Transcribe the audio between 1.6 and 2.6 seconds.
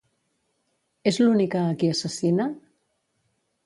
a qui assassina?